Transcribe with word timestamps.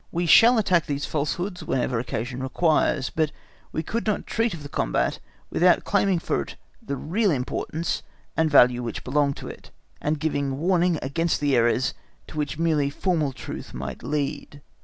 We 0.11 0.25
shall 0.25 0.57
attack 0.57 0.87
these 0.87 1.05
falsehoods 1.05 1.61
whenever 1.63 1.99
occasion 1.99 2.41
requires, 2.41 3.11
but 3.11 3.31
we 3.71 3.83
could 3.83 4.07
not 4.07 4.25
treat 4.25 4.55
of 4.55 4.63
the 4.63 4.67
combat 4.67 5.19
without 5.51 5.83
claiming 5.83 6.17
for 6.17 6.41
it 6.41 6.55
the 6.81 6.95
real 6.97 7.29
importance 7.29 8.01
and 8.35 8.49
value 8.49 8.81
which 8.81 9.03
belong 9.03 9.35
to 9.35 9.47
it, 9.47 9.69
and 10.01 10.19
giving 10.19 10.57
warning 10.57 10.97
against 11.03 11.39
the 11.39 11.55
errors 11.55 11.93
to 12.29 12.37
which 12.39 12.57
merely 12.57 12.89
formal 12.89 13.31
truth 13.31 13.75
might 13.75 14.01
lead. 14.01 14.63